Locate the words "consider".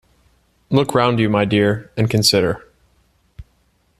2.09-2.63